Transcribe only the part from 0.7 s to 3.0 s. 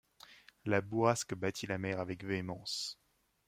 bourrasque battit la mer avec véhémence.